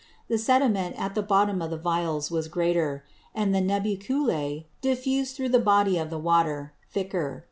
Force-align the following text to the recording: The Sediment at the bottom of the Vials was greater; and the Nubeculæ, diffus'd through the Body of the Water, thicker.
The 0.29 0.39
Sediment 0.39 0.95
at 0.99 1.13
the 1.13 1.21
bottom 1.21 1.61
of 1.61 1.69
the 1.69 1.77
Vials 1.77 2.31
was 2.31 2.47
greater; 2.47 3.03
and 3.35 3.53
the 3.53 3.59
Nubeculæ, 3.61 4.65
diffus'd 4.81 5.35
through 5.35 5.49
the 5.49 5.59
Body 5.59 5.99
of 5.99 6.09
the 6.09 6.17
Water, 6.17 6.73
thicker. 6.89 7.39